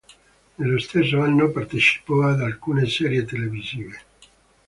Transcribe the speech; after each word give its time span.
Nello 0.55 0.79
stesso 0.79 1.21
anno 1.21 1.51
partecipò 1.51 2.23
ad 2.23 2.41
alcune 2.41 2.87
serie 2.87 3.23
televisive. 3.23 3.99